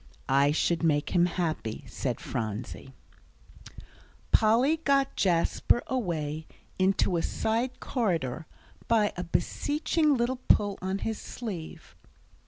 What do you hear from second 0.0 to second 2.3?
XX "I SHOULD MAKE HIM HAPPY," SAID